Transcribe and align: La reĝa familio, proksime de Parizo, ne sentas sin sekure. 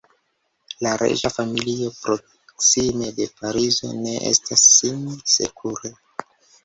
La 0.85 0.93
reĝa 1.01 1.29
familio, 1.33 1.91
proksime 2.05 3.11
de 3.21 3.29
Parizo, 3.43 3.93
ne 4.07 4.17
sentas 4.31 4.67
sin 4.75 5.05
sekure. 5.35 5.93